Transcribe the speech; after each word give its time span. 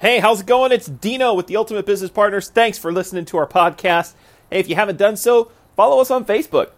Hey, 0.00 0.20
how's 0.20 0.42
it 0.42 0.46
going? 0.46 0.70
It's 0.70 0.86
Dino 0.86 1.34
with 1.34 1.48
the 1.48 1.56
Ultimate 1.56 1.84
Business 1.84 2.12
Partners. 2.12 2.48
Thanks 2.48 2.78
for 2.78 2.92
listening 2.92 3.24
to 3.24 3.36
our 3.36 3.48
podcast. 3.48 4.14
Hey, 4.48 4.60
if 4.60 4.68
you 4.68 4.76
haven't 4.76 4.96
done 4.96 5.16
so, 5.16 5.50
follow 5.74 6.00
us 6.00 6.08
on 6.08 6.24
Facebook. 6.24 6.70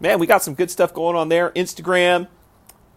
Man, 0.00 0.18
we 0.18 0.26
got 0.26 0.42
some 0.42 0.52
good 0.52 0.70
stuff 0.70 0.92
going 0.92 1.16
on 1.16 1.30
there. 1.30 1.48
Instagram. 1.52 2.28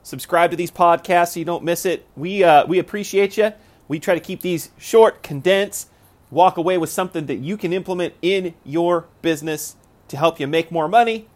Subscribe 0.04 0.52
to 0.52 0.58
these 0.58 0.72
podcasts 0.72 1.30
so 1.30 1.40
you 1.40 1.46
don't 1.46 1.64
miss 1.64 1.86
it. 1.86 2.06
We 2.18 2.44
uh, 2.44 2.66
we 2.66 2.80
appreciate 2.80 3.38
you. 3.38 3.54
We 3.88 3.98
try 3.98 4.14
to 4.14 4.20
keep 4.20 4.42
these 4.42 4.72
short, 4.78 5.24
condensed. 5.24 5.90
Walk 6.32 6.58
away 6.58 6.78
with 6.78 6.90
something 6.90 7.28
that 7.28 7.38
you 7.38 7.56
can 7.56 7.72
implement 7.72 8.14
in 8.22 8.56
your 8.66 9.08
business 9.22 9.78
to 10.10 10.18
help 10.18 10.38
you 10.38 10.48
make 10.48 10.70
more 10.70 10.90
money, 10.90 11.30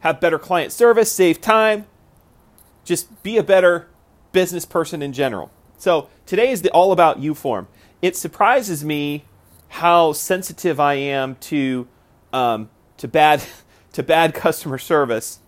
have 0.00 0.20
better 0.20 0.40
client 0.40 0.72
service, 0.72 1.12
save 1.12 1.40
time, 1.40 1.86
just 2.84 3.22
be 3.22 3.36
a 3.36 3.44
better 3.44 3.86
business 4.32 4.64
person 4.64 5.00
in 5.00 5.12
general. 5.12 5.52
So 5.78 6.08
today 6.26 6.50
is 6.50 6.62
the 6.62 6.70
all 6.70 6.92
about 6.92 7.20
you 7.20 7.34
form. 7.34 7.68
It 8.02 8.16
surprises 8.16 8.84
me 8.84 9.24
how 9.68 10.12
sensitive 10.12 10.78
I 10.80 10.94
am 10.94 11.36
to 11.36 11.88
um, 12.32 12.68
to 12.98 13.08
bad 13.08 13.42
to 13.92 14.02
bad 14.02 14.34
customer 14.34 14.78
service, 14.78 15.38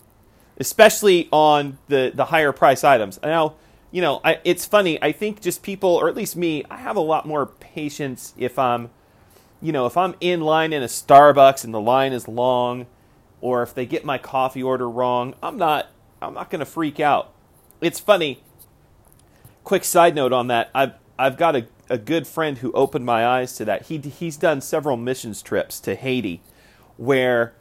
especially 0.58 1.28
on 1.30 1.78
the 1.88 2.12
the 2.14 2.26
higher 2.26 2.52
price 2.52 2.84
items. 2.84 3.18
Now, 3.22 3.56
you 3.90 4.00
know, 4.00 4.20
I, 4.24 4.40
it's 4.44 4.64
funny. 4.64 5.02
I 5.02 5.12
think 5.12 5.40
just 5.40 5.62
people, 5.62 5.90
or 5.90 6.08
at 6.08 6.14
least 6.14 6.36
me, 6.36 6.64
I 6.70 6.76
have 6.76 6.96
a 6.96 7.00
lot 7.00 7.26
more 7.26 7.46
patience 7.46 8.32
if 8.38 8.56
I'm, 8.56 8.90
you 9.60 9.72
know, 9.72 9.86
if 9.86 9.96
I'm 9.96 10.14
in 10.20 10.40
line 10.40 10.72
in 10.72 10.82
a 10.82 10.86
Starbucks 10.86 11.64
and 11.64 11.74
the 11.74 11.80
line 11.80 12.12
is 12.12 12.28
long, 12.28 12.86
or 13.40 13.62
if 13.62 13.74
they 13.74 13.86
get 13.86 14.04
my 14.04 14.18
coffee 14.18 14.62
order 14.62 14.88
wrong. 14.88 15.34
I'm 15.42 15.56
not. 15.56 15.88
I'm 16.22 16.34
not 16.34 16.50
going 16.50 16.60
to 16.60 16.66
freak 16.66 17.00
out. 17.00 17.32
It's 17.80 17.98
funny. 17.98 18.42
Quick 19.64 19.84
side 19.84 20.14
note 20.14 20.32
on 20.32 20.48
that. 20.48 20.70
I've 20.74 20.94
I've 21.18 21.36
got 21.36 21.54
a, 21.54 21.66
a 21.88 21.98
good 21.98 22.26
friend 22.26 22.58
who 22.58 22.72
opened 22.72 23.04
my 23.04 23.26
eyes 23.26 23.54
to 23.56 23.64
that. 23.66 23.86
He 23.86 23.98
he's 23.98 24.36
done 24.36 24.60
several 24.60 24.96
missions 24.96 25.42
trips 25.42 25.80
to 25.80 25.94
Haiti, 25.94 26.42
where 26.96 27.54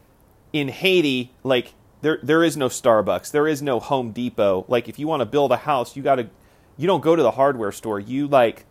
in 0.54 0.70
Haiti, 0.70 1.32
like 1.44 1.74
there 2.02 2.20
there 2.24 2.44
is 2.44 2.56
no 2.56 2.68
Starbucks, 2.68 3.32
there 3.32 3.48
is 3.48 3.62
no 3.62 3.80
Home 3.80 4.12
Depot. 4.12 4.66
Like 4.68 4.88
if 4.88 4.98
you 4.98 5.08
want 5.08 5.22
to 5.22 5.26
build 5.26 5.52
a 5.52 5.58
house, 5.58 5.96
you 5.96 6.04
got 6.04 6.16
to 6.16 6.30
you 6.78 6.88
don't 6.88 7.02
go 7.02 7.16
to 7.16 7.24
the 7.24 7.32
hardware 7.32 7.72
store. 7.72 8.00
You 8.00 8.28
like 8.28 8.66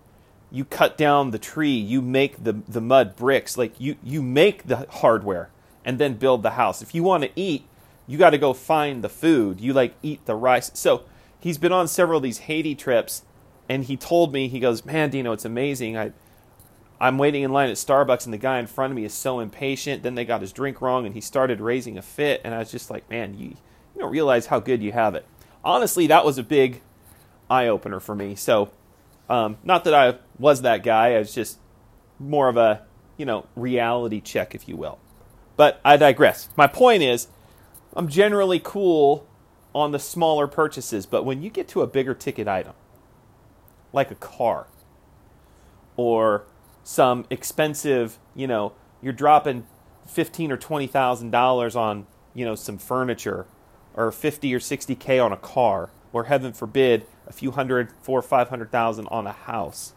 you 0.50 0.64
cut 0.64 0.96
down 0.96 1.30
the 1.30 1.38
tree, 1.38 1.76
you 1.76 2.00
make 2.00 2.42
the 2.42 2.54
the 2.66 2.80
mud 2.80 3.16
bricks, 3.16 3.58
like 3.58 3.78
you 3.78 3.96
you 4.02 4.22
make 4.22 4.66
the 4.66 4.86
hardware 4.90 5.50
and 5.84 5.98
then 5.98 6.14
build 6.14 6.42
the 6.42 6.50
house. 6.50 6.82
If 6.82 6.94
you 6.94 7.02
want 7.02 7.24
to 7.24 7.30
eat, 7.34 7.64
you 8.06 8.18
got 8.18 8.30
to 8.30 8.38
go 8.38 8.52
find 8.52 9.02
the 9.02 9.08
food. 9.08 9.60
You 9.60 9.72
like 9.72 9.94
eat 10.02 10.24
the 10.26 10.34
rice. 10.34 10.70
So, 10.74 11.02
he's 11.40 11.58
been 11.58 11.72
on 11.72 11.88
several 11.88 12.18
of 12.18 12.22
these 12.22 12.38
Haiti 12.38 12.74
trips 12.74 13.22
and 13.68 13.84
he 13.84 13.96
told 13.96 14.32
me 14.32 14.48
he 14.48 14.60
goes, 14.60 14.84
"Man, 14.84 15.10
Dino, 15.10 15.32
it's 15.32 15.44
amazing. 15.44 15.96
I 15.96 16.12
I'm 17.00 17.18
waiting 17.18 17.42
in 17.42 17.52
line 17.52 17.70
at 17.70 17.76
Starbucks 17.76 18.24
and 18.24 18.34
the 18.34 18.38
guy 18.38 18.58
in 18.58 18.66
front 18.66 18.92
of 18.92 18.96
me 18.96 19.04
is 19.04 19.14
so 19.14 19.38
impatient. 19.38 20.02
Then 20.02 20.14
they 20.14 20.24
got 20.24 20.40
his 20.40 20.52
drink 20.52 20.80
wrong 20.80 21.06
and 21.06 21.14
he 21.14 21.20
started 21.20 21.60
raising 21.60 21.96
a 21.96 22.02
fit. 22.02 22.40
And 22.44 22.54
I 22.54 22.58
was 22.58 22.70
just 22.70 22.90
like, 22.90 23.08
man, 23.08 23.38
you, 23.38 23.48
you 23.48 24.00
don't 24.00 24.10
realize 24.10 24.46
how 24.46 24.58
good 24.58 24.82
you 24.82 24.92
have 24.92 25.14
it. 25.14 25.24
Honestly, 25.62 26.08
that 26.08 26.24
was 26.24 26.38
a 26.38 26.42
big 26.42 26.82
eye 27.48 27.68
opener 27.68 28.00
for 28.00 28.14
me. 28.14 28.34
So, 28.34 28.70
um, 29.28 29.58
not 29.62 29.84
that 29.84 29.94
I 29.94 30.18
was 30.38 30.62
that 30.62 30.82
guy, 30.82 31.14
I 31.14 31.18
was 31.18 31.32
just 31.32 31.58
more 32.18 32.48
of 32.48 32.56
a, 32.56 32.82
you 33.16 33.26
know, 33.26 33.46
reality 33.54 34.20
check, 34.20 34.54
if 34.54 34.68
you 34.68 34.76
will. 34.76 34.98
But 35.56 35.80
I 35.84 35.96
digress. 35.96 36.48
My 36.56 36.66
point 36.66 37.02
is, 37.02 37.28
I'm 37.94 38.08
generally 38.08 38.60
cool 38.62 39.27
on 39.74 39.92
the 39.92 39.98
smaller 39.98 40.46
purchases, 40.46 41.06
but 41.06 41.24
when 41.24 41.42
you 41.42 41.50
get 41.50 41.68
to 41.68 41.82
a 41.82 41.86
bigger 41.86 42.14
ticket 42.14 42.48
item, 42.48 42.74
like 43.92 44.10
a 44.10 44.14
car, 44.14 44.66
or 45.96 46.44
some 46.84 47.26
expensive, 47.30 48.18
you 48.34 48.46
know, 48.46 48.72
you're 49.02 49.12
dropping 49.12 49.66
fifteen 50.06 50.50
or 50.50 50.56
twenty 50.56 50.86
thousand 50.86 51.30
dollars 51.30 51.76
on, 51.76 52.06
you 52.34 52.44
know, 52.44 52.54
some 52.54 52.78
furniture, 52.78 53.46
or 53.94 54.10
fifty 54.10 54.54
or 54.54 54.60
sixty 54.60 54.94
k 54.94 55.18
on 55.18 55.32
a 55.32 55.36
car, 55.36 55.90
or 56.12 56.24
heaven 56.24 56.52
forbid, 56.52 57.06
a 57.26 57.32
few 57.32 57.50
hundred, 57.50 57.92
four 58.00 58.18
or 58.18 58.22
five 58.22 58.48
hundred 58.48 58.70
thousand 58.70 59.06
on 59.08 59.26
a 59.26 59.32
house. 59.32 59.92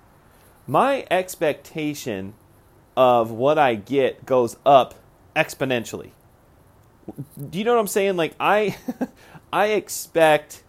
My 0.68 1.06
expectation 1.10 2.34
of 2.96 3.32
what 3.32 3.58
I 3.58 3.76
get 3.76 4.26
goes 4.26 4.58
up 4.66 4.96
exponentially. 5.36 6.12
Do 7.50 7.58
you 7.58 7.64
know 7.64 7.74
what 7.74 7.80
I'm 7.80 7.88
saying? 7.88 8.16
Like 8.16 8.36
I, 8.40 8.78
I 9.54 9.68
expect, 9.68 10.64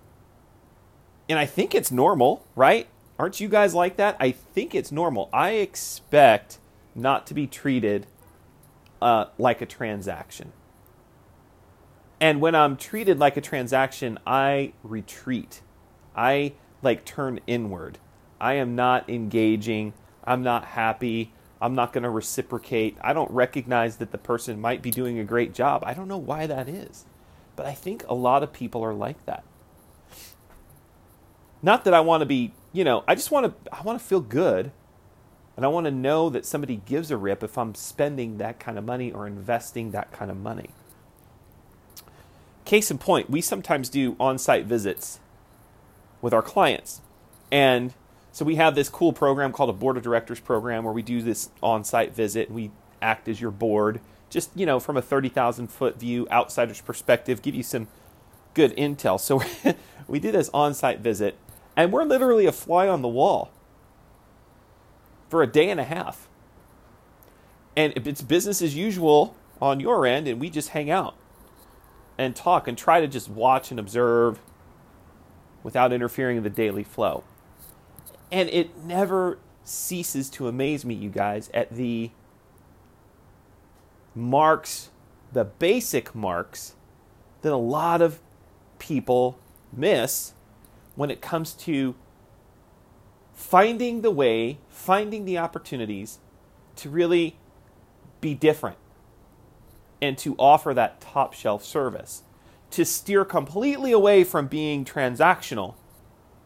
and 1.28 1.38
I 1.38 1.46
think 1.46 1.74
it's 1.74 1.90
normal, 1.90 2.46
right? 2.54 2.88
Aren't 3.18 3.40
you 3.40 3.48
guys 3.48 3.74
like 3.74 3.96
that? 3.96 4.16
I 4.18 4.32
think 4.32 4.74
it's 4.74 4.90
normal. 4.90 5.28
I 5.32 5.52
expect 5.52 6.58
not 6.94 7.26
to 7.28 7.34
be 7.34 7.46
treated 7.46 8.06
uh, 9.00 9.26
like 9.38 9.60
a 9.60 9.66
transaction. 9.66 10.52
And 12.20 12.40
when 12.40 12.54
I'm 12.54 12.76
treated 12.76 13.18
like 13.18 13.36
a 13.36 13.40
transaction, 13.40 14.18
I 14.26 14.74
retreat. 14.84 15.60
I 16.14 16.52
like 16.80 17.04
turn 17.04 17.40
inward. 17.46 17.98
I 18.40 18.54
am 18.54 18.76
not 18.76 19.10
engaging. 19.10 19.92
I'm 20.24 20.42
not 20.42 20.64
happy. 20.66 21.32
I'm 21.62 21.74
not 21.74 21.92
going 21.92 22.02
to 22.02 22.10
reciprocate. 22.10 22.96
I 23.00 23.12
don't 23.12 23.30
recognize 23.30 23.96
that 23.96 24.10
the 24.10 24.18
person 24.18 24.60
might 24.60 24.82
be 24.82 24.90
doing 24.90 25.18
a 25.18 25.24
great 25.24 25.54
job. 25.54 25.82
I 25.86 25.94
don't 25.94 26.08
know 26.08 26.18
why 26.18 26.46
that 26.46 26.68
is. 26.68 27.04
But 27.56 27.66
I 27.66 27.72
think 27.72 28.04
a 28.08 28.14
lot 28.14 28.42
of 28.42 28.52
people 28.52 28.82
are 28.82 28.94
like 28.94 29.24
that. 29.26 29.44
Not 31.62 31.84
that 31.84 31.94
I 31.94 32.00
want 32.00 32.22
to 32.22 32.26
be 32.26 32.52
you 32.72 32.84
know, 32.84 33.04
I 33.06 33.14
just 33.14 33.30
want 33.30 33.64
to 33.64 33.72
I 33.72 33.82
want 33.82 33.98
to 33.98 34.04
feel 34.04 34.20
good 34.20 34.72
and 35.56 35.64
I 35.64 35.68
want 35.68 35.84
to 35.84 35.90
know 35.90 36.30
that 36.30 36.46
somebody 36.46 36.76
gives 36.86 37.10
a 37.10 37.16
rip 37.16 37.42
if 37.42 37.58
I'm 37.58 37.74
spending 37.74 38.38
that 38.38 38.58
kind 38.58 38.78
of 38.78 38.84
money 38.84 39.12
or 39.12 39.26
investing 39.26 39.90
that 39.90 40.10
kind 40.10 40.30
of 40.30 40.36
money. 40.36 40.70
Case 42.64 42.90
in 42.90 42.98
point, 42.98 43.28
we 43.28 43.40
sometimes 43.40 43.88
do 43.88 44.16
on-site 44.18 44.64
visits 44.64 45.20
with 46.22 46.32
our 46.32 46.40
clients. 46.40 47.02
And 47.50 47.92
so 48.32 48.44
we 48.44 48.56
have 48.56 48.74
this 48.74 48.88
cool 48.88 49.12
program 49.12 49.52
called 49.52 49.70
a 49.70 49.74
board 49.74 49.96
of 49.96 50.02
directors 50.02 50.40
program 50.40 50.84
where 50.84 50.92
we 50.92 51.02
do 51.02 51.22
this 51.22 51.50
on-site 51.62 52.14
visit 52.14 52.48
and 52.48 52.56
we 52.56 52.70
act 53.00 53.28
as 53.28 53.40
your 53.40 53.50
board 53.50 54.00
just, 54.30 54.50
you 54.56 54.64
know, 54.64 54.80
from 54.80 54.96
a 54.96 55.02
30,000 55.02 55.66
foot 55.66 56.00
view, 56.00 56.26
outsider's 56.30 56.80
perspective, 56.80 57.42
give 57.42 57.54
you 57.54 57.62
some 57.62 57.86
good 58.54 58.74
intel. 58.76 59.20
So 59.20 59.42
we 60.08 60.18
do 60.18 60.32
this 60.32 60.48
on-site 60.54 61.00
visit 61.00 61.36
and 61.76 61.92
we're 61.92 62.04
literally 62.04 62.46
a 62.46 62.52
fly 62.52 62.88
on 62.88 63.02
the 63.02 63.08
wall 63.08 63.50
for 65.28 65.42
a 65.42 65.46
day 65.46 65.68
and 65.70 65.78
a 65.78 65.84
half. 65.84 66.28
And 67.76 67.92
it's 67.96 68.22
business 68.22 68.60
as 68.60 68.76
usual 68.76 69.34
on 69.62 69.80
your 69.80 70.04
end, 70.06 70.28
and 70.28 70.38
we 70.38 70.50
just 70.50 70.70
hang 70.70 70.90
out 70.90 71.14
and 72.18 72.36
talk 72.36 72.68
and 72.68 72.76
try 72.76 73.00
to 73.00 73.06
just 73.06 73.30
watch 73.30 73.70
and 73.70 73.80
observe 73.80 74.40
without 75.62 75.90
interfering 75.90 76.36
in 76.36 76.42
the 76.42 76.50
daily 76.50 76.84
flow. 76.84 77.24
And 78.32 78.48
it 78.48 78.82
never 78.82 79.38
ceases 79.62 80.28
to 80.30 80.48
amaze 80.48 80.84
me, 80.84 80.94
you 80.94 81.10
guys, 81.10 81.50
at 81.52 81.70
the 81.70 82.10
marks, 84.14 84.90
the 85.32 85.44
basic 85.44 86.14
marks 86.14 86.74
that 87.42 87.52
a 87.52 87.56
lot 87.56 88.02
of 88.02 88.20
people 88.78 89.38
miss 89.72 90.32
when 90.96 91.10
it 91.10 91.20
comes 91.20 91.52
to 91.52 91.94
finding 93.34 94.02
the 94.02 94.10
way, 94.10 94.58
finding 94.68 95.24
the 95.24 95.38
opportunities 95.38 96.18
to 96.76 96.90
really 96.90 97.36
be 98.20 98.34
different 98.34 98.76
and 100.00 100.18
to 100.18 100.34
offer 100.38 100.74
that 100.74 101.00
top 101.00 101.32
shelf 101.32 101.64
service, 101.64 102.22
to 102.70 102.84
steer 102.84 103.24
completely 103.24 103.92
away 103.92 104.24
from 104.24 104.46
being 104.46 104.84
transactional 104.84 105.74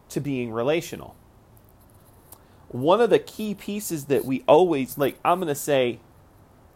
to 0.08 0.20
being 0.20 0.52
relational. 0.52 1.16
One 2.69 3.00
of 3.00 3.10
the 3.10 3.19
key 3.19 3.55
pieces 3.55 4.06
that 4.06 4.25
we 4.25 4.43
always, 4.49 4.99
like, 4.99 5.19
I'm 5.25 5.38
going 5.38 5.49
to 5.49 5.55
say, 5.55 6.00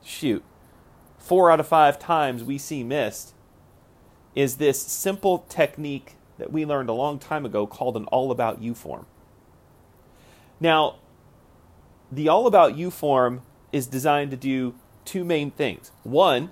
shoot, 0.02 0.44
four 1.18 1.50
out 1.50 1.60
of 1.60 1.66
five 1.66 1.98
times 1.98 2.44
we 2.44 2.58
see 2.58 2.82
missed 2.82 3.34
is 4.34 4.56
this 4.56 4.80
simple 4.80 5.40
technique 5.48 6.14
that 6.38 6.52
we 6.52 6.64
learned 6.64 6.88
a 6.88 6.94
long 6.94 7.18
time 7.18 7.44
ago 7.44 7.66
called 7.66 7.96
an 7.96 8.04
all 8.06 8.30
about 8.30 8.62
you 8.62 8.74
form. 8.74 9.06
Now, 10.60 10.96
the 12.10 12.28
all 12.28 12.46
about 12.46 12.76
you 12.76 12.90
form 12.90 13.42
is 13.72 13.86
designed 13.86 14.30
to 14.30 14.36
do 14.36 14.74
two 15.04 15.24
main 15.24 15.50
things. 15.50 15.90
One, 16.02 16.50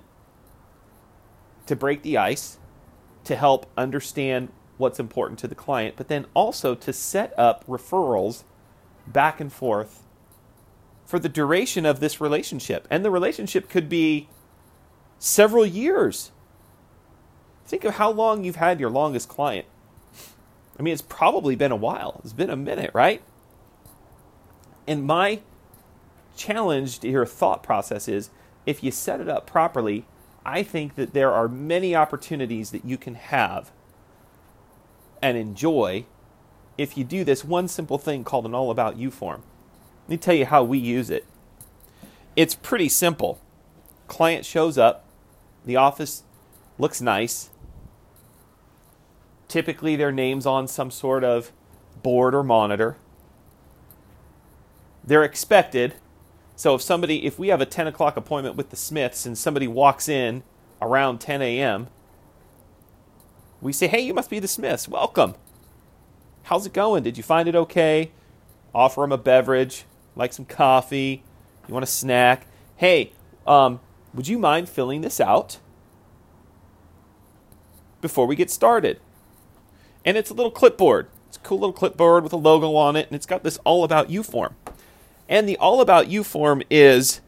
to 1.65 1.75
break 1.75 2.01
the 2.01 2.17
ice, 2.17 2.57
to 3.23 3.35
help 3.35 3.65
understand 3.77 4.49
what's 4.77 4.99
important 4.99 5.39
to 5.39 5.47
the 5.47 5.55
client, 5.55 5.95
but 5.97 6.07
then 6.07 6.25
also 6.33 6.75
to 6.75 6.93
set 6.93 7.37
up 7.37 7.65
referrals 7.67 8.43
back 9.11 9.39
and 9.39 9.51
forth 9.51 10.03
for 11.05 11.19
the 11.19 11.29
duration 11.29 11.85
of 11.85 11.99
this 11.99 12.21
relationship. 12.21 12.87
And 12.89 13.03
the 13.03 13.11
relationship 13.11 13.69
could 13.69 13.89
be 13.89 14.29
several 15.17 15.65
years. 15.65 16.31
Think 17.65 17.83
of 17.83 17.95
how 17.95 18.11
long 18.11 18.43
you've 18.43 18.55
had 18.55 18.79
your 18.79 18.89
longest 18.89 19.29
client. 19.29 19.65
I 20.77 20.81
mean, 20.81 20.93
it's 20.93 21.01
probably 21.01 21.55
been 21.55 21.71
a 21.71 21.75
while. 21.75 22.21
It's 22.23 22.33
been 22.33 22.49
a 22.49 22.55
minute, 22.55 22.91
right? 22.93 23.21
And 24.87 25.03
my 25.03 25.41
challenge 26.35 26.99
to 26.99 27.09
your 27.09 27.25
thought 27.25 27.63
process 27.63 28.07
is 28.07 28.29
if 28.65 28.83
you 28.83 28.91
set 28.91 29.19
it 29.19 29.27
up 29.27 29.45
properly, 29.45 30.05
I 30.45 30.63
think 30.63 30.95
that 30.95 31.13
there 31.13 31.31
are 31.31 31.47
many 31.47 31.95
opportunities 31.95 32.71
that 32.71 32.85
you 32.85 32.97
can 32.97 33.15
have 33.15 33.71
and 35.21 35.37
enjoy 35.37 36.05
if 36.79 36.97
you 36.97 37.03
do 37.03 37.25
this 37.25 37.43
one 37.43 37.67
simple 37.67 37.97
thing 37.97 38.23
called 38.23 38.45
an 38.45 38.55
all 38.55 38.71
about 38.71 38.97
you 38.97 39.11
form. 39.11 39.43
Let 40.03 40.09
me 40.09 40.17
tell 40.17 40.33
you 40.33 40.45
how 40.45 40.63
we 40.63 40.77
use 40.77 41.09
it. 41.09 41.25
It's 42.37 42.55
pretty 42.55 42.87
simple. 42.87 43.41
Client 44.07 44.45
shows 44.45 44.77
up, 44.77 45.03
the 45.65 45.75
office 45.75 46.23
looks 46.77 47.01
nice. 47.01 47.49
Typically, 49.49 49.97
their 49.97 50.13
name's 50.13 50.45
on 50.45 50.69
some 50.69 50.89
sort 50.89 51.25
of 51.25 51.51
board 52.01 52.33
or 52.33 52.43
monitor. 52.43 52.95
They're 55.03 55.25
expected. 55.25 55.95
So 56.55 56.75
if 56.75 56.81
somebody, 56.81 57.25
if 57.25 57.37
we 57.37 57.49
have 57.49 57.59
a 57.59 57.65
10 57.65 57.87
o'clock 57.87 58.15
appointment 58.15 58.55
with 58.55 58.69
the 58.69 58.77
Smiths 58.77 59.25
and 59.25 59.37
somebody 59.37 59.67
walks 59.67 60.07
in 60.07 60.43
around 60.81 61.19
10 61.19 61.41
a.m., 61.41 61.89
we 63.59 63.73
say, 63.73 63.87
hey, 63.87 63.99
you 63.99 64.13
must 64.13 64.29
be 64.29 64.39
the 64.39 64.47
Smiths. 64.47 64.87
Welcome. 64.87 65.35
How's 66.49 66.65
it 66.65 66.73
going? 66.73 67.03
Did 67.03 67.15
you 67.15 67.21
find 67.21 67.47
it 67.47 67.53
okay? 67.53 68.09
Offer 68.73 69.01
them 69.01 69.11
a 69.11 69.19
beverage, 69.19 69.85
like 70.15 70.33
some 70.33 70.45
coffee. 70.45 71.21
You 71.67 71.73
want 71.75 71.83
a 71.83 71.85
snack? 71.85 72.47
Hey, 72.75 73.13
um, 73.45 73.79
would 74.15 74.27
you 74.27 74.39
mind 74.39 74.67
filling 74.67 75.01
this 75.01 75.19
out 75.19 75.59
before 78.01 78.25
we 78.25 78.35
get 78.35 78.49
started? 78.49 78.99
And 80.03 80.17
it's 80.17 80.31
a 80.31 80.33
little 80.33 80.49
clipboard. 80.49 81.09
It's 81.27 81.37
a 81.37 81.41
cool 81.41 81.59
little 81.59 81.71
clipboard 81.71 82.23
with 82.23 82.33
a 82.33 82.37
logo 82.37 82.75
on 82.75 82.95
it, 82.95 83.05
and 83.05 83.15
it's 83.15 83.27
got 83.27 83.43
this 83.43 83.59
all 83.63 83.83
about 83.83 84.09
you 84.09 84.23
form. 84.23 84.55
And 85.27 85.47
the 85.47 85.57
all 85.57 85.81
about 85.81 86.07
you 86.07 86.23
form 86.23 86.63
is 86.71 87.21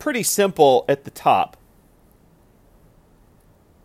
pretty 0.00 0.24
simple 0.24 0.84
at 0.88 1.04
the 1.04 1.12
top 1.12 1.56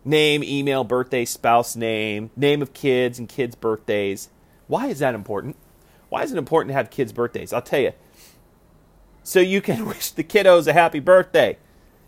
name, 0.04 0.42
email, 0.42 0.82
birthday, 0.82 1.24
spouse 1.24 1.76
name, 1.76 2.30
name 2.36 2.60
of 2.60 2.72
kids 2.72 3.20
and 3.20 3.28
kids' 3.28 3.54
birthdays. 3.54 4.30
Why 4.70 4.86
is 4.86 5.00
that 5.00 5.16
important? 5.16 5.56
Why 6.10 6.22
is 6.22 6.30
it 6.30 6.38
important 6.38 6.70
to 6.70 6.74
have 6.74 6.90
kids' 6.90 7.12
birthdays? 7.12 7.52
I'll 7.52 7.60
tell 7.60 7.80
you. 7.80 7.92
So 9.24 9.40
you 9.40 9.60
can 9.60 9.84
wish 9.86 10.12
the 10.12 10.22
kiddos 10.22 10.68
a 10.68 10.72
happy 10.72 11.00
birthday. 11.00 11.58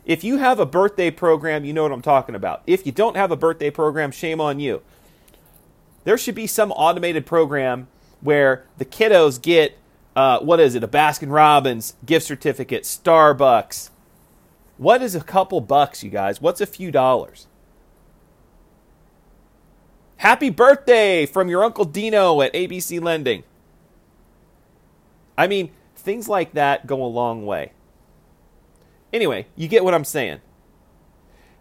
If 0.06 0.22
you 0.22 0.38
have 0.38 0.60
a 0.60 0.66
birthday 0.66 1.10
program, 1.10 1.64
you 1.64 1.72
know 1.72 1.82
what 1.82 1.90
I'm 1.90 2.02
talking 2.02 2.36
about. 2.36 2.62
If 2.64 2.86
you 2.86 2.92
don't 2.92 3.16
have 3.16 3.32
a 3.32 3.36
birthday 3.36 3.70
program, 3.70 4.12
shame 4.12 4.40
on 4.40 4.60
you. 4.60 4.80
There 6.04 6.16
should 6.16 6.36
be 6.36 6.46
some 6.46 6.70
automated 6.70 7.26
program 7.26 7.88
where 8.20 8.64
the 8.78 8.84
kiddos 8.84 9.42
get 9.42 9.76
uh, 10.14 10.38
what 10.38 10.60
is 10.60 10.76
it? 10.76 10.84
A 10.84 10.88
Baskin 10.88 11.32
Robbins 11.32 11.94
gift 12.06 12.26
certificate, 12.26 12.84
Starbucks. 12.84 13.90
What 14.76 15.02
is 15.02 15.16
a 15.16 15.20
couple 15.20 15.60
bucks, 15.60 16.04
you 16.04 16.10
guys? 16.10 16.40
What's 16.40 16.60
a 16.60 16.66
few 16.66 16.92
dollars? 16.92 17.48
Happy 20.22 20.50
birthday 20.50 21.26
from 21.26 21.48
your 21.48 21.64
Uncle 21.64 21.84
Dino 21.84 22.42
at 22.42 22.52
ABC 22.52 23.02
Lending. 23.02 23.42
I 25.36 25.48
mean, 25.48 25.72
things 25.96 26.28
like 26.28 26.52
that 26.52 26.86
go 26.86 27.02
a 27.02 27.06
long 27.06 27.44
way. 27.44 27.72
Anyway, 29.12 29.48
you 29.56 29.66
get 29.66 29.82
what 29.82 29.94
I'm 29.94 30.04
saying. 30.04 30.40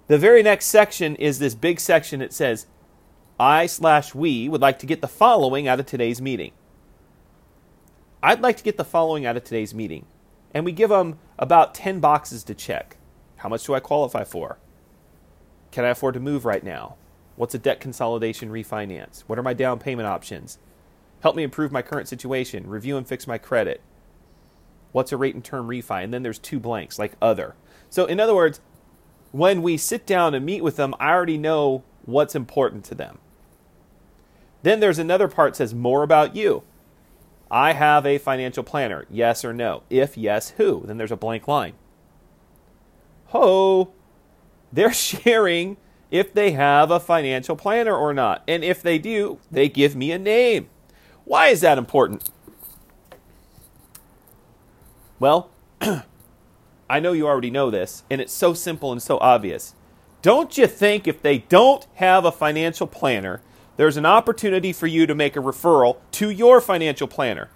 The 0.05 0.19
very 0.19 0.43
next 0.43 0.67
section 0.67 1.15
is 1.15 1.39
this 1.39 1.55
big 1.55 1.79
section 1.79 2.19
that 2.19 2.33
says, 2.33 2.67
I 3.39 3.65
slash 3.65 4.13
we 4.13 4.47
would 4.47 4.61
like 4.61 4.77
to 4.77 4.85
get 4.85 5.01
the 5.01 5.07
following 5.07 5.67
out 5.67 5.79
of 5.79 5.87
today's 5.87 6.21
meeting. 6.21 6.51
I'd 8.21 8.41
like 8.41 8.57
to 8.57 8.63
get 8.63 8.77
the 8.77 8.85
following 8.85 9.25
out 9.25 9.37
of 9.37 9.43
today's 9.43 9.73
meeting. 9.73 10.05
And 10.53 10.65
we 10.65 10.71
give 10.71 10.91
them 10.91 11.17
about 11.39 11.73
10 11.73 11.99
boxes 11.99 12.43
to 12.43 12.53
check. 12.53 12.97
How 13.37 13.49
much 13.49 13.65
do 13.65 13.73
I 13.73 13.79
qualify 13.79 14.23
for? 14.23 14.59
Can 15.71 15.83
I 15.83 15.89
afford 15.89 16.13
to 16.13 16.19
move 16.19 16.45
right 16.45 16.63
now? 16.63 16.97
What's 17.35 17.55
a 17.55 17.59
debt 17.59 17.79
consolidation 17.79 18.49
refinance? 18.49 19.21
What 19.21 19.39
are 19.39 19.43
my 19.43 19.53
down 19.53 19.79
payment 19.79 20.07
options? 20.07 20.59
Help 21.21 21.35
me 21.35 21.43
improve 21.43 21.71
my 21.71 21.81
current 21.81 22.07
situation. 22.07 22.67
Review 22.67 22.97
and 22.97 23.07
fix 23.07 23.27
my 23.27 23.37
credit. 23.37 23.81
What's 24.91 25.11
a 25.11 25.17
rate 25.17 25.35
and 25.35 25.43
term 25.43 25.67
refi? 25.67 26.03
And 26.03 26.13
then 26.13 26.23
there's 26.23 26.39
two 26.39 26.59
blanks, 26.59 26.99
like 26.99 27.13
other. 27.21 27.55
So, 27.89 28.05
in 28.05 28.19
other 28.19 28.35
words, 28.35 28.59
when 29.31 29.61
we 29.61 29.77
sit 29.77 30.05
down 30.05 30.33
and 30.33 30.45
meet 30.45 30.63
with 30.63 30.75
them, 30.75 30.93
I 30.99 31.11
already 31.11 31.37
know 31.37 31.83
what's 32.05 32.35
important 32.35 32.83
to 32.85 32.95
them. 32.95 33.19
Then 34.63 34.79
there's 34.79 34.99
another 34.99 35.27
part 35.27 35.55
says 35.55 35.73
more 35.73 36.03
about 36.03 36.35
you. 36.35 36.63
I 37.49 37.73
have 37.73 38.05
a 38.05 38.17
financial 38.17 38.63
planner. 38.63 39.05
Yes 39.09 39.43
or 39.43 39.53
no? 39.53 39.83
If 39.89 40.17
yes, 40.17 40.51
who? 40.51 40.83
Then 40.85 40.97
there's 40.97 41.11
a 41.11 41.17
blank 41.17 41.47
line. 41.47 41.73
Ho! 43.27 43.91
They're 44.71 44.93
sharing 44.93 45.77
if 46.11 46.33
they 46.33 46.51
have 46.51 46.91
a 46.91 46.99
financial 46.99 47.55
planner 47.55 47.95
or 47.95 48.13
not. 48.13 48.43
And 48.47 48.63
if 48.63 48.83
they 48.83 48.99
do, 48.99 49.39
they 49.49 49.69
give 49.69 49.95
me 49.95 50.11
a 50.11 50.19
name. 50.19 50.69
Why 51.23 51.47
is 51.47 51.61
that 51.61 51.77
important? 51.77 52.29
Well, 55.19 55.49
I 56.89 56.99
know 56.99 57.13
you 57.13 57.27
already 57.27 57.51
know 57.51 57.71
this, 57.71 58.03
and 58.09 58.19
it's 58.19 58.33
so 58.33 58.53
simple 58.53 58.91
and 58.91 59.01
so 59.01 59.17
obvious. 59.19 59.75
Don't 60.21 60.57
you 60.57 60.67
think 60.67 61.07
if 61.07 61.21
they 61.21 61.39
don't 61.39 61.87
have 61.95 62.25
a 62.25 62.31
financial 62.31 62.85
planner, 62.85 63.41
there's 63.77 63.97
an 63.97 64.05
opportunity 64.05 64.73
for 64.73 64.87
you 64.87 65.07
to 65.07 65.15
make 65.15 65.35
a 65.35 65.39
referral 65.39 65.97
to 66.11 66.29
your 66.29 66.59
financial 66.59 67.07
planner. 67.07 67.49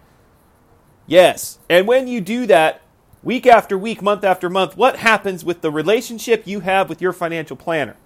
Yes. 1.05 1.59
And 1.69 1.87
when 1.87 2.07
you 2.07 2.21
do 2.21 2.47
that, 2.47 2.81
week 3.21 3.45
after 3.45 3.77
week, 3.77 4.01
month 4.01 4.23
after 4.23 4.49
month, 4.49 4.77
what 4.77 4.97
happens 4.97 5.43
with 5.43 5.61
the 5.61 5.69
relationship 5.69 6.47
you 6.47 6.61
have 6.61 6.89
with 6.89 7.01
your 7.01 7.13
financial 7.13 7.57
planner? 7.57 7.97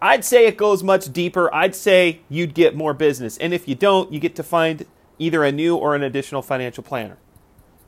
I'd 0.00 0.24
say 0.24 0.46
it 0.46 0.56
goes 0.56 0.82
much 0.82 1.12
deeper. 1.12 1.52
I'd 1.54 1.74
say 1.74 2.20
you'd 2.28 2.54
get 2.54 2.76
more 2.76 2.94
business. 2.94 3.38
And 3.38 3.54
if 3.54 3.66
you 3.66 3.74
don't, 3.74 4.12
you 4.12 4.20
get 4.20 4.36
to 4.36 4.42
find 4.42 4.86
either 5.18 5.42
a 5.42 5.52
new 5.52 5.76
or 5.76 5.94
an 5.94 6.02
additional 6.02 6.42
financial 6.42 6.82
planner. 6.82 7.16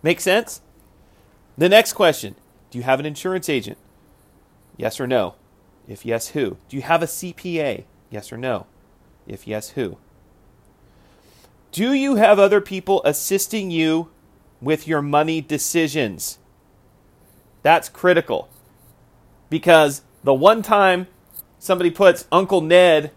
Make 0.02 0.20
sense? 0.20 0.62
The 1.56 1.68
next 1.68 1.92
question 1.92 2.34
Do 2.70 2.78
you 2.78 2.84
have 2.84 3.00
an 3.00 3.06
insurance 3.06 3.48
agent? 3.48 3.78
Yes 4.76 5.00
or 5.00 5.06
no? 5.06 5.34
If 5.86 6.06
yes, 6.06 6.28
who? 6.28 6.56
Do 6.68 6.76
you 6.76 6.82
have 6.82 7.02
a 7.02 7.06
CPA? 7.06 7.84
Yes 8.10 8.32
or 8.32 8.36
no? 8.36 8.66
If 9.26 9.46
yes, 9.46 9.70
who? 9.70 9.98
Do 11.72 11.92
you 11.92 12.16
have 12.16 12.38
other 12.38 12.60
people 12.60 13.02
assisting 13.04 13.70
you 13.70 14.08
with 14.60 14.88
your 14.88 15.02
money 15.02 15.40
decisions? 15.40 16.38
That's 17.62 17.88
critical. 17.88 18.48
Because 19.50 20.02
the 20.24 20.34
one 20.34 20.62
time 20.62 21.06
somebody 21.58 21.90
puts 21.90 22.26
Uncle 22.32 22.60
Ned 22.60 23.12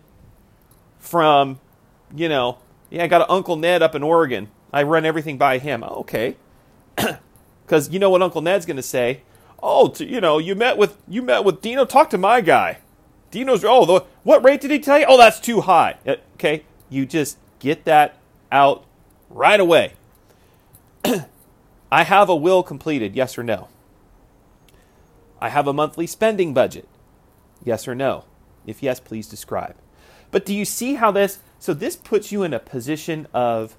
from, 0.99 1.59
you 2.15 2.29
know, 2.29 2.57
yeah, 2.89 3.03
I 3.03 3.07
got 3.07 3.21
an 3.21 3.27
Uncle 3.29 3.55
Ned 3.55 3.81
up 3.81 3.95
in 3.95 4.03
Oregon. 4.03 4.49
I 4.73 4.83
run 4.83 5.05
everything 5.05 5.37
by 5.37 5.57
him. 5.57 5.83
Oh, 5.83 6.01
okay. 6.01 6.35
Because 7.71 7.89
you 7.89 7.99
know 7.99 8.09
what 8.09 8.21
Uncle 8.21 8.41
Ned's 8.41 8.65
going 8.65 8.75
to 8.75 8.83
say? 8.83 9.21
Oh, 9.63 9.87
to, 9.87 10.05
you 10.05 10.19
know, 10.19 10.39
you 10.39 10.55
met 10.55 10.77
with 10.77 10.97
you 11.07 11.21
met 11.21 11.45
with 11.45 11.61
Dino. 11.61 11.85
Talk 11.85 12.09
to 12.09 12.17
my 12.17 12.41
guy. 12.41 12.79
Dino's 13.29 13.63
oh, 13.63 13.85
the, 13.85 14.03
what 14.23 14.43
rate 14.43 14.59
did 14.59 14.71
he 14.71 14.79
tell 14.79 14.99
you? 14.99 15.05
Oh, 15.07 15.17
that's 15.17 15.39
too 15.39 15.61
high. 15.61 15.95
Uh, 16.05 16.15
okay, 16.33 16.65
you 16.89 17.05
just 17.05 17.37
get 17.59 17.85
that 17.85 18.17
out 18.51 18.83
right 19.29 19.57
away. 19.57 19.93
I 21.91 22.03
have 22.03 22.27
a 22.27 22.35
will 22.35 22.61
completed, 22.61 23.15
yes 23.15 23.37
or 23.37 23.43
no? 23.43 23.69
I 25.39 25.47
have 25.47 25.65
a 25.65 25.71
monthly 25.71 26.07
spending 26.07 26.53
budget, 26.53 26.89
yes 27.63 27.87
or 27.87 27.95
no? 27.95 28.25
If 28.65 28.83
yes, 28.83 28.99
please 28.99 29.27
describe. 29.27 29.75
But 30.31 30.45
do 30.45 30.53
you 30.53 30.65
see 30.65 30.95
how 30.95 31.11
this? 31.11 31.39
So 31.59 31.73
this 31.73 31.95
puts 31.95 32.31
you 32.31 32.43
in 32.43 32.53
a 32.53 32.59
position 32.59 33.27
of 33.33 33.75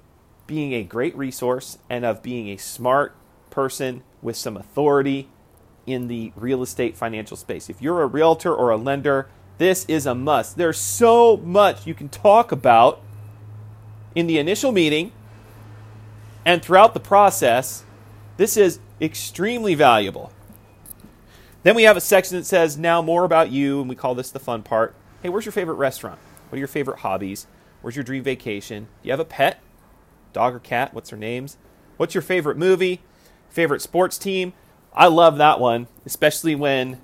being 0.47 0.73
a 0.73 0.83
great 0.83 1.15
resource 1.17 1.77
and 1.89 2.05
of 2.05 2.21
being 2.21 2.49
a 2.49 2.57
smart 2.57 3.15
person 3.49 4.03
with 4.21 4.35
some 4.35 4.57
authority 4.57 5.29
in 5.85 6.07
the 6.07 6.31
real 6.35 6.61
estate 6.61 6.95
financial 6.95 7.37
space. 7.37 7.69
If 7.69 7.81
you're 7.81 8.01
a 8.01 8.07
realtor 8.07 8.53
or 8.53 8.69
a 8.69 8.77
lender, 8.77 9.27
this 9.57 9.85
is 9.85 10.05
a 10.05 10.15
must. 10.15 10.57
There's 10.57 10.79
so 10.79 11.37
much 11.37 11.85
you 11.85 11.93
can 11.93 12.09
talk 12.09 12.51
about 12.51 13.01
in 14.15 14.27
the 14.27 14.37
initial 14.37 14.71
meeting 14.71 15.11
and 16.45 16.61
throughout 16.61 16.93
the 16.93 16.99
process. 16.99 17.83
This 18.37 18.57
is 18.57 18.79
extremely 19.01 19.75
valuable. 19.75 20.31
Then 21.63 21.75
we 21.75 21.83
have 21.83 21.97
a 21.97 22.01
section 22.01 22.37
that 22.37 22.45
says, 22.45 22.77
Now 22.77 23.01
more 23.01 23.23
about 23.23 23.49
you, 23.49 23.79
and 23.79 23.89
we 23.89 23.95
call 23.95 24.15
this 24.15 24.31
the 24.31 24.39
fun 24.39 24.63
part. 24.63 24.95
Hey, 25.21 25.29
where's 25.29 25.45
your 25.45 25.53
favorite 25.53 25.75
restaurant? 25.75 26.19
What 26.49 26.57
are 26.57 26.59
your 26.59 26.67
favorite 26.67 26.99
hobbies? 26.99 27.47
Where's 27.81 27.95
your 27.95 28.03
dream 28.03 28.23
vacation? 28.23 28.83
Do 29.01 29.07
you 29.07 29.11
have 29.11 29.19
a 29.19 29.25
pet? 29.25 29.61
Dog 30.33 30.53
or 30.55 30.59
cat? 30.59 30.93
What's 30.93 31.09
their 31.09 31.19
names? 31.19 31.57
What's 31.97 32.13
your 32.13 32.21
favorite 32.21 32.57
movie? 32.57 33.01
Favorite 33.49 33.81
sports 33.81 34.17
team? 34.17 34.53
I 34.93 35.07
love 35.07 35.37
that 35.37 35.59
one, 35.59 35.87
especially 36.05 36.55
when 36.55 37.01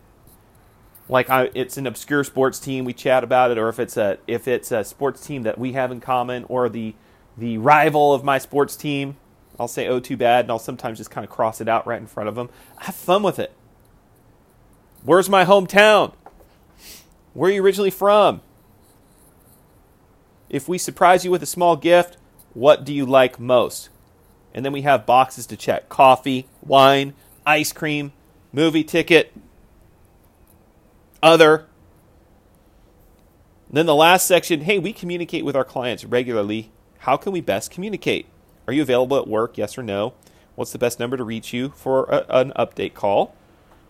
like 1.08 1.30
I, 1.30 1.50
it's 1.56 1.78
an 1.78 1.88
obscure 1.88 2.24
sports 2.24 2.60
team 2.60 2.86
we 2.86 2.94
chat 2.94 3.24
about 3.24 3.50
it 3.50 3.58
or 3.58 3.68
if 3.68 3.80
it's 3.80 3.98
a 3.98 4.20
if 4.28 4.48
it's 4.48 4.72
a 4.72 4.84
sports 4.84 5.25
team 5.25 5.42
that 5.42 5.58
we 5.58 5.74
have 5.74 5.92
in 5.92 6.00
common 6.00 6.44
or 6.44 6.70
the 6.70 6.94
the 7.36 7.58
rival 7.58 8.13
of 8.13 8.24
my 8.24 8.38
sports 8.38 8.75
team 8.75 9.18
I'll 9.60 9.68
say, 9.68 9.88
oh, 9.88 10.00
too 10.00 10.16
bad, 10.16 10.46
and 10.46 10.51
I'll 10.51 10.60
sometimes 10.60 10.98
just 10.98 11.12
kind 11.12 11.25
of 11.25 11.30
cross 11.30 11.60
it 11.60 11.68
out 11.68 11.86
right 11.86 12.00
in 12.00 12.08
front 12.08 12.30
of 12.30 12.36
them. 12.36 12.50
Have 12.78 12.96
fun 12.96 13.24
with 13.24 13.39
it. 13.39 13.51
Where's 15.03 15.29
my 15.29 15.46
hometown? 15.46 16.13
Where 17.34 17.50
are 17.50 17.53
you 17.53 17.63
originally 17.63 17.89
from? 17.89 18.41
If 20.50 20.68
we 20.68 20.77
surprise 20.77 21.24
you 21.24 21.32
with 21.32 21.44
a 21.44 21.48
small 21.48 21.75
gift, 21.75 22.18
what 22.53 22.84
do 22.84 22.94
you 22.94 23.06
like 23.06 23.39
most? 23.39 23.89
And 24.53 24.65
then 24.65 24.74
we 24.74 24.82
have 24.82 25.06
boxes 25.06 25.46
to 25.48 25.58
check 25.58 25.88
coffee, 25.89 26.48
wine, 26.62 27.13
ice 27.46 27.72
cream, 27.72 28.12
movie 28.51 28.84
ticket, 28.84 29.32
other. 31.22 31.68
then 33.70 33.86
the 33.86 33.96
last 33.96 34.25
section 34.25 34.62
hey, 34.62 34.79
we 34.79 34.91
communicate 34.91 35.46
with 35.46 35.56
our 35.56 35.63
clients 35.63 36.03
regularly. 36.03 36.72
How 37.00 37.15
can 37.15 37.32
we 37.32 37.41
best 37.41 37.72
communicate? 37.72 38.25
Are 38.68 38.74
you 38.74 38.82
available 38.82 39.18
at 39.18 39.27
work? 39.27 39.58
Yes 39.58 39.77
or 39.77 39.84
no? 39.84 40.13
What's 40.56 40.72
the 40.72 40.79
best 40.79 41.00
number 41.00 41.15
to 41.15 41.24
reach 41.24 41.53
you 41.53 41.70
for 41.70 42.06
a, 42.06 42.25
an 42.29 42.51
update 42.58 42.94
call? 42.94 43.36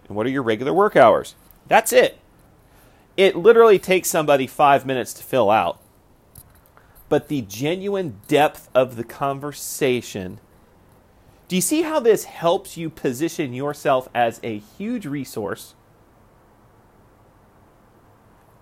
And 0.10 0.18
what 0.18 0.25
are 0.25 0.32
your 0.32 0.44
regular 0.44 0.74
work 0.74 0.98
hours? 0.98 1.36
That's 1.68 1.94
it. 1.94 2.18
It 3.16 3.36
literally 3.36 3.80
takes 3.80 4.10
somebody 4.10 4.48
five 4.48 4.86
minutes 4.86 5.13
to 5.13 5.24
fill 5.24 5.50
out. 5.50 5.80
But 7.08 7.28
the 7.28 7.42
genuine 7.44 8.20
depth 8.28 8.70
of 8.75 8.96
the 8.96 9.04
conversation. 9.04 10.39
Do 11.48 11.56
you 11.56 11.62
see 11.62 11.84
how 11.84 12.00
this 12.00 12.25
helps 12.25 12.75
you 12.75 12.89
position 12.89 13.54
yourself 13.54 14.10
as 14.13 14.39
a 14.44 14.60
huge 14.60 15.06
resource? 15.06 15.75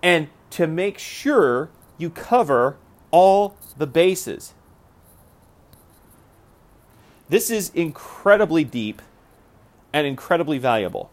And 0.02 0.28
to 0.50 0.66
make 0.66 0.98
sure 0.98 1.70
you 1.98 2.10
cover 2.10 2.76
all 3.10 3.56
the 3.76 3.86
bases. 3.86 4.54
This 7.28 7.50
is 7.50 7.70
incredibly 7.74 8.64
deep 8.64 9.02
and 9.92 10.06
incredibly 10.06 10.58
valuable. 10.58 11.10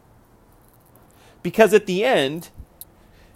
Because 1.46 1.76
at 1.76 1.86
the 1.86 2.04
end, 2.04 2.50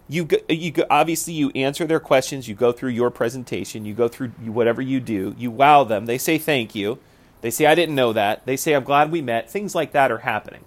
you 0.08 0.28
you 0.50 0.74
obviously 0.90 1.32
you 1.34 1.52
answer 1.52 1.86
their 1.86 2.00
questions, 2.00 2.48
you 2.48 2.56
go 2.56 2.72
through 2.72 2.90
your 2.90 3.12
presentation, 3.12 3.86
you 3.86 3.94
go 3.94 4.08
through 4.08 4.30
whatever 4.30 4.82
you 4.82 5.00
do, 5.00 5.36
you 5.38 5.52
wow 5.52 5.84
them, 5.84 6.08
they 6.08 6.18
say 6.18 6.40
thank 6.40 6.74
you. 6.74 6.98
They 7.42 7.52
say 7.52 7.68
I 7.68 7.76
didn't 7.76 7.94
know 7.94 8.12
that. 8.14 8.48
They 8.48 8.58
say 8.58 8.74
I'm 8.74 8.84
glad 8.84 9.12
we 9.12 9.22
met. 9.22 9.48
Things 9.48 9.76
like 9.76 9.92
that 9.92 10.12
are 10.12 10.18
happening. 10.18 10.66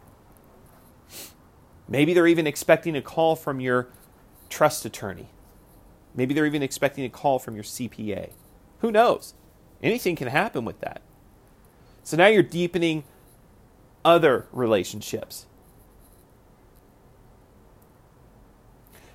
Maybe 1.89 2.15
they're 2.15 2.29
even 2.29 2.47
expecting 2.47 2.95
a 2.95 3.03
call 3.03 3.35
from 3.35 3.59
your 3.59 3.89
trust 4.49 4.85
attorney. 4.85 5.27
Maybe 6.15 6.35
they're 6.35 6.47
even 6.47 6.63
expecting 6.63 7.05
a 7.05 7.09
call 7.11 7.41
from 7.41 7.57
your 7.57 7.65
CPA. 7.65 8.31
Who 8.83 8.93
knows? 8.93 9.35
Anything 9.83 10.15
can 10.15 10.29
happen 10.29 10.65
with 10.65 10.79
that. 10.79 11.03
So 12.05 12.17
now 12.17 12.29
you're 12.29 12.45
deepening 12.45 13.03
other 14.05 14.47
relationships. 14.53 15.47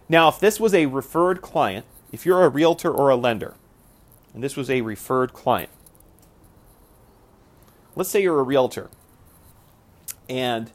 Now, 0.09 0.29
if 0.29 0.39
this 0.39 0.59
was 0.59 0.73
a 0.73 0.85
referred 0.85 1.41
client, 1.41 1.85
if 2.11 2.25
you're 2.25 2.43
a 2.43 2.49
realtor 2.49 2.91
or 2.91 3.09
a 3.09 3.15
lender, 3.15 3.55
and 4.33 4.43
this 4.43 4.55
was 4.55 4.69
a 4.69 4.81
referred 4.81 5.33
client, 5.33 5.69
let's 7.95 8.09
say 8.09 8.21
you're 8.21 8.39
a 8.39 8.43
realtor 8.43 8.89
and 10.29 10.71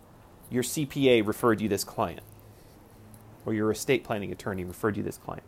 your 0.50 0.62
CPA 0.62 1.26
referred 1.26 1.60
you 1.60 1.68
this 1.68 1.84
client, 1.84 2.20
or 3.46 3.54
your 3.54 3.70
estate 3.70 4.04
planning 4.04 4.30
attorney 4.32 4.64
referred 4.64 4.96
you 4.96 5.02
this 5.02 5.16
client. 5.16 5.44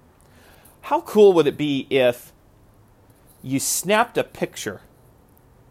How 0.83 1.01
cool 1.03 1.33
would 1.35 1.47
it 1.47 1.57
be 1.57 1.87
if 1.91 2.33
you 3.43 3.61
snapped 3.61 4.17
a 4.17 4.25
picture 4.25 4.81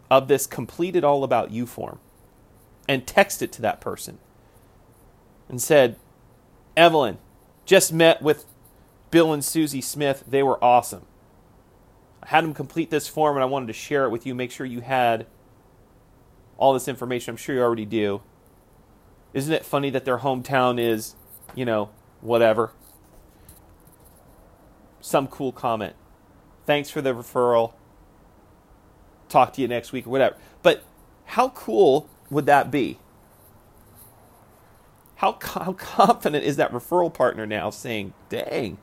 of 0.10 0.27
this 0.27 0.46
completed 0.46 1.03
all 1.03 1.24
about 1.24 1.51
you 1.51 1.65
form 1.65 2.00
and 2.88 3.05
texted 3.05 3.43
it 3.43 3.51
to 3.53 3.62
that 3.63 3.82
person 3.82 4.20
and 5.50 5.62
said, 5.62 5.96
Evelyn, 6.77 7.17
just 7.65 7.93
met 7.93 8.22
with 8.22 8.46
Bill 9.12 9.34
and 9.34 9.43
Susie 9.43 9.82
Smith. 9.82 10.24
They 10.27 10.43
were 10.43 10.63
awesome. 10.63 11.05
I 12.22 12.27
had 12.27 12.43
them 12.43 12.53
complete 12.53 12.89
this 12.89 13.08
form 13.08 13.36
and 13.36 13.43
I 13.43 13.46
wanted 13.46 13.67
to 13.67 13.74
share 13.74 14.05
it 14.05 14.10
with 14.10 14.25
you. 14.25 14.34
Make 14.34 14.51
sure 14.51 14.65
you 14.65 14.82
had 14.82 15.27
all 16.58 16.74
this 16.74 16.88
information. 16.88 17.32
I'm 17.32 17.38
sure 17.38 17.55
you 17.55 17.62
already 17.62 17.86
do. 17.86 18.22
Isn't 19.34 19.53
it 19.53 19.65
funny 19.65 19.89
that 19.89 20.05
their 20.05 20.20
hometown 20.20 20.79
is, 20.79 21.15
you 21.55 21.65
know, 21.65 21.89
whatever? 22.22 22.72
Some 25.01 25.27
cool 25.27 25.51
comment. 25.51 25.96
Thanks 26.65 26.89
for 26.89 27.01
the 27.01 27.13
referral. 27.13 27.74
Talk 29.27 29.53
to 29.53 29.62
you 29.62 29.67
next 29.67 29.91
week 29.91 30.08
or 30.08 30.12
whatever. 30.12 30.38
But 30.62 30.84
how 31.25 31.50
cool 31.50 32.10
would 32.29 32.46
that 32.46 32.72
be? 32.72 33.00
How, 35.15 35.38
how 35.41 35.74
confident 35.74 36.43
is 36.43 36.58
that 36.58 36.72
referral 36.72 37.13
partner 37.13 37.46
now 37.46 37.70
saying, 37.70 38.13
dang, 38.29 38.77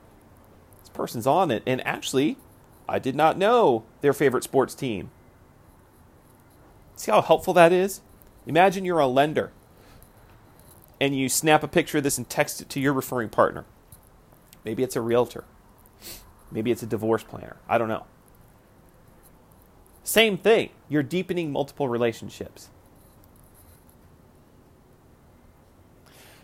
this 0.79 0.89
person's 0.89 1.27
on 1.27 1.51
it? 1.51 1.63
And 1.65 1.85
actually, 1.85 2.37
I 2.87 2.99
did 2.99 3.15
not 3.15 3.37
know 3.37 3.83
their 4.01 4.13
favorite 4.13 4.43
sports 4.43 4.73
team. 4.73 5.11
See 6.95 7.11
how 7.11 7.21
helpful 7.21 7.53
that 7.53 7.71
is? 7.71 8.01
Imagine 8.45 8.85
you're 8.85 8.99
a 8.99 9.07
lender 9.07 9.51
and 10.99 11.15
you 11.17 11.29
snap 11.29 11.63
a 11.63 11.67
picture 11.67 11.97
of 11.97 12.03
this 12.03 12.17
and 12.17 12.29
text 12.29 12.61
it 12.61 12.69
to 12.69 12.79
your 12.79 12.93
referring 12.93 13.29
partner. 13.29 13.65
Maybe 14.63 14.83
it's 14.83 14.95
a 14.95 15.01
realtor. 15.01 15.43
Maybe 16.51 16.69
it's 16.69 16.83
a 16.83 16.87
divorce 16.87 17.23
planner. 17.23 17.57
I 17.67 17.77
don't 17.77 17.87
know. 17.87 18.05
Same 20.03 20.37
thing. 20.37 20.69
You're 20.89 21.03
deepening 21.03 21.51
multiple 21.51 21.87
relationships. 21.87 22.69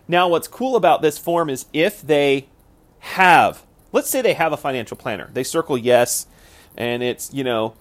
Now, 0.08 0.28
what's 0.30 0.48
cool 0.48 0.76
about 0.76 1.02
this 1.02 1.18
form 1.18 1.50
is 1.50 1.66
if 1.74 2.02
they 2.02 2.48
have, 3.00 3.66
let's 3.92 4.10
say 4.10 4.22
they 4.22 4.34
have 4.34 4.54
a 4.54 4.58
financial 4.58 4.96
planner, 4.96 5.30
they 5.34 5.44
circle 5.44 5.78
yes, 5.78 6.28
and 6.78 7.04
it's, 7.04 7.34
you 7.34 7.44
know, 7.44 7.74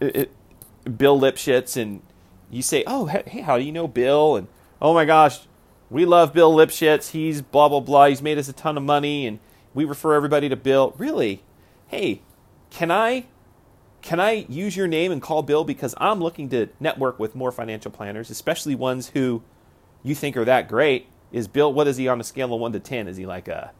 it, 0.00 0.16
it, 0.16 0.98
Bill 0.98 1.18
Lipschitz, 1.18 1.80
and 1.80 2.02
you 2.50 2.62
say, 2.62 2.82
oh, 2.86 3.06
hey, 3.06 3.42
how 3.42 3.56
do 3.56 3.64
you 3.64 3.72
know 3.72 3.86
Bill? 3.86 4.36
And 4.36 4.48
oh 4.82 4.94
my 4.94 5.04
gosh, 5.04 5.40
we 5.88 6.04
love 6.04 6.32
Bill 6.32 6.52
Lipschitz. 6.52 7.10
He's 7.10 7.42
blah, 7.42 7.68
blah, 7.68 7.80
blah. 7.80 8.06
He's 8.06 8.22
made 8.22 8.38
us 8.38 8.48
a 8.48 8.52
ton 8.52 8.76
of 8.76 8.82
money, 8.82 9.26
and 9.26 9.38
we 9.72 9.84
refer 9.84 10.14
everybody 10.14 10.48
to 10.48 10.56
Bill. 10.56 10.94
Really? 10.98 11.42
Hey, 11.86 12.22
can 12.70 12.90
I 12.90 13.26
can 14.02 14.18
I 14.18 14.46
use 14.48 14.76
your 14.76 14.86
name 14.86 15.12
and 15.12 15.20
call 15.20 15.42
Bill 15.42 15.62
because 15.62 15.94
I'm 15.98 16.20
looking 16.20 16.48
to 16.50 16.68
network 16.80 17.18
with 17.18 17.34
more 17.34 17.52
financial 17.52 17.90
planners, 17.90 18.30
especially 18.30 18.74
ones 18.74 19.10
who 19.10 19.42
you 20.02 20.14
think 20.14 20.36
are 20.38 20.44
that 20.46 20.68
great 20.68 21.06
is 21.32 21.48
Bill, 21.48 21.72
what 21.72 21.86
is 21.86 21.96
he 21.96 22.08
on 22.08 22.20
a 22.20 22.24
scale 22.24 22.52
of 22.54 22.60
1 22.60 22.72
to 22.72 22.80
10? 22.80 23.08
Is 23.08 23.16
he 23.16 23.26
like 23.26 23.48
a 23.48 23.72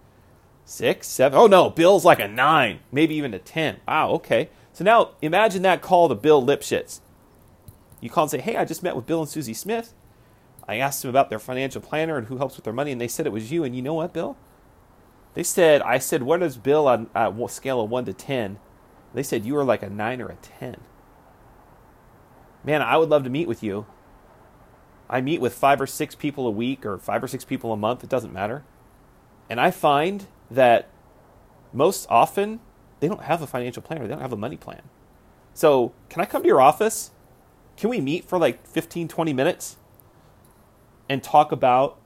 6, 0.65 1.07
7? 1.07 1.39
Oh, 1.39 1.47
no, 1.47 1.71
Bill's 1.71 2.05
like 2.05 2.21
a 2.21 2.29
9, 2.29 2.81
maybe 2.93 3.15
even 3.17 3.35
a 3.35 3.39
10. 3.39 3.81
Wow, 3.87 4.11
okay. 4.13 4.51
So 4.73 4.85
now 4.85 5.11
imagine 5.21 5.63
that 5.63 5.83
call 5.83 6.09
to 6.09 6.15
Bill 6.15 6.45
Lipschitz. 6.45 7.01
You 8.01 8.09
call 8.09 8.25
and 8.25 8.31
say, 8.31 8.41
hey, 8.41 8.57
I 8.57 8.65
just 8.65 8.83
met 8.83 8.97
with 8.97 9.07
Bill 9.07 9.21
and 9.21 9.29
Susie 9.29 9.55
Smith. 9.55 9.95
I 10.67 10.77
asked 10.77 11.03
them 11.03 11.11
about 11.11 11.31
their 11.31 11.41
financial 11.41 11.81
planner 11.81 12.17
and 12.17 12.29
who 12.29 12.37
helps 12.37 12.57
with 12.57 12.65
their 12.65 12.73
money, 12.73 12.93
and 12.93 13.01
they 13.01 13.09
said 13.09 13.27
it 13.27 13.33
was 13.33 13.51
you. 13.51 13.65
And 13.65 13.75
you 13.75 13.83
know 13.83 13.95
what, 13.95 14.13
Bill? 14.13 14.37
They 15.35 15.43
said, 15.43 15.83
I 15.83 15.99
said, 15.99 16.23
what 16.23 16.43
is 16.43 16.57
Bill 16.57 16.87
on 16.87 17.11
a 17.15 17.33
scale 17.49 17.81
of 17.81 17.91
1 17.91 18.05
to 18.07 18.13
10? 18.13 18.59
They 19.13 19.23
said 19.23 19.45
you 19.45 19.55
were 19.55 19.65
like 19.65 19.83
a 19.83 19.91
9 19.91 20.21
or 20.21 20.29
a 20.29 20.37
10. 20.37 20.77
Man, 22.63 22.83
I 22.83 22.97
would 22.97 23.09
love 23.09 23.25
to 23.25 23.31
meet 23.31 23.49
with 23.49 23.63
you. 23.63 23.87
I 25.11 25.21
meet 25.21 25.41
with 25.41 25.53
five 25.53 25.81
or 25.81 25.89
six 25.89 26.15
people 26.15 26.47
a 26.47 26.51
week 26.53 26.87
or 26.87 26.97
five 26.97 27.23
or 27.23 27.27
six 27.27 27.45
people 27.45 27.73
a 27.73 27.77
month, 27.77 28.05
it 28.05 28.09
doesn't 28.09 28.33
matter. 28.33 28.65
And 29.51 29.61
I 29.61 29.73
find 29.73 30.29
that 30.49 30.89
most 31.73 32.07
often 32.09 32.61
they 33.01 33.09
don't 33.09 33.25
have 33.25 33.43
a 33.43 33.47
financial 33.47 33.83
planner, 33.83 34.07
they 34.07 34.15
don't 34.15 34.23
have 34.23 34.33
a 34.33 34.37
money 34.37 34.57
plan. 34.57 34.83
So, 35.53 35.93
can 36.09 36.23
I 36.23 36.27
come 36.27 36.43
to 36.43 36.49
your 36.49 36.61
office? 36.61 37.11
Can 37.77 37.91
we 37.91 38.01
meet 38.01 38.25
for 38.25 38.39
like 38.39 38.65
15, 38.69 39.09
20 39.09 39.33
minutes 39.33 39.77
and 41.09 41.23
talk 41.25 41.51
about 41.51 41.99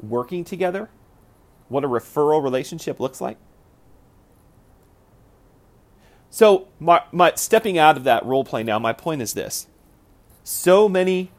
working 0.00 0.44
together? 0.44 0.88
What 1.68 1.84
a 1.84 1.88
referral 1.88 2.42
relationship 2.42 2.98
looks 2.98 3.20
like? 3.20 3.36
So, 6.30 6.68
my, 6.80 7.02
my 7.12 7.32
stepping 7.34 7.76
out 7.76 7.98
of 7.98 8.04
that 8.04 8.24
role 8.24 8.44
play 8.44 8.62
now, 8.62 8.78
my 8.78 8.94
point 8.94 9.20
is 9.20 9.34
this. 9.34 9.66
So 10.44 10.88
many 10.88 11.30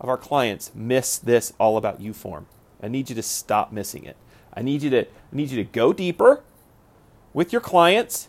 of 0.00 0.08
our 0.08 0.16
clients 0.16 0.72
miss 0.74 1.18
this 1.18 1.52
all 1.58 1.76
about 1.76 2.00
you 2.00 2.12
form. 2.12 2.46
I 2.82 2.88
need 2.88 3.08
you 3.08 3.16
to 3.16 3.22
stop 3.22 3.72
missing 3.72 4.04
it. 4.04 4.16
I 4.52 4.62
need 4.62 4.82
you 4.82 4.90
to 4.90 5.04
I 5.06 5.08
need 5.32 5.50
you 5.50 5.56
to 5.56 5.70
go 5.70 5.92
deeper 5.92 6.42
with 7.32 7.52
your 7.52 7.60
clients 7.60 8.28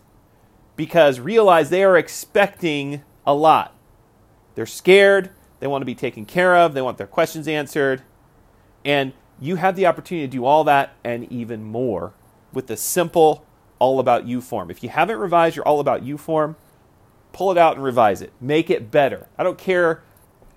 because 0.76 1.20
realize 1.20 1.70
they 1.70 1.84
are 1.84 1.98
expecting 1.98 3.04
a 3.26 3.34
lot. 3.34 3.74
They're 4.56 4.66
scared, 4.66 5.32
they 5.60 5.68
want 5.68 5.82
to 5.82 5.86
be 5.86 5.96
taken 5.96 6.26
care 6.26 6.56
of, 6.56 6.74
they 6.74 6.82
want 6.82 6.98
their 6.98 7.08
questions 7.08 7.48
answered, 7.48 8.04
and 8.86 9.14
you 9.40 9.56
have 9.56 9.76
the 9.76 9.86
opportunity 9.86 10.28
to 10.28 10.32
do 10.32 10.46
all 10.46 10.64
that 10.64 10.96
and 11.04 11.32
even 11.32 11.64
more 11.64 12.14
with 12.54 12.68
the 12.68 12.78
simple 12.78 13.46
all 13.80 14.00
about 14.00 14.28
you 14.28 14.42
form. 14.42 14.72
If 14.72 14.82
you 14.82 14.90
haven't 14.90 15.18
revised 15.18 15.56
your 15.56 15.68
all 15.68 15.80
about 15.80 16.04
you 16.04 16.18
form, 16.18 16.56
pull 17.34 17.52
it 17.52 17.58
out 17.58 17.76
and 17.76 17.84
revise 17.84 18.22
it. 18.22 18.34
Make 18.42 18.70
it 18.70 18.90
better. 18.90 19.28
I 19.38 19.44
don't 19.44 19.58
care. 19.58 20.04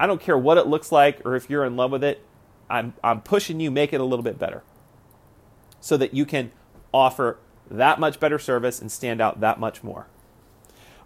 I 0.00 0.06
don't 0.06 0.20
care 0.20 0.38
what 0.38 0.56
it 0.56 0.66
looks 0.66 0.90
like 0.90 1.20
or 1.26 1.36
if 1.36 1.50
you're 1.50 1.64
in 1.64 1.76
love 1.76 1.92
with 1.92 2.02
it. 2.02 2.24
I'm, 2.70 2.94
I'm 3.04 3.20
pushing 3.20 3.60
you, 3.60 3.70
make 3.70 3.92
it 3.92 4.00
a 4.00 4.04
little 4.04 4.22
bit 4.22 4.38
better 4.38 4.62
so 5.78 5.98
that 5.98 6.14
you 6.14 6.24
can 6.24 6.52
offer 6.92 7.38
that 7.70 8.00
much 8.00 8.18
better 8.18 8.38
service 8.38 8.80
and 8.80 8.90
stand 8.90 9.20
out 9.20 9.40
that 9.40 9.60
much 9.60 9.84
more. 9.84 10.06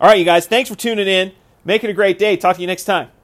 All 0.01 0.09
right, 0.09 0.19
you 0.19 0.25
guys, 0.25 0.47
thanks 0.47 0.71
for 0.71 0.77
tuning 0.77 1.09
in. 1.09 1.33
Make 1.65 1.83
it 1.83 1.91
a 1.91 1.93
great 1.93 2.21
day. 2.21 2.37
Talk 2.37 2.55
to 2.57 2.63
you 2.63 2.69
next 2.69 2.85
time. 2.85 3.11